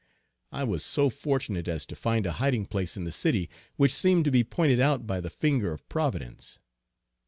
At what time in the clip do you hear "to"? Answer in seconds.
1.85-1.95, 4.25-4.31